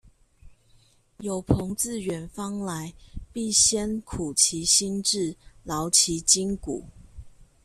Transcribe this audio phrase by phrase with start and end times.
[1.19, 2.91] 有朋自遠方來，
[3.31, 6.83] 必先苦其心志，勞其筋骨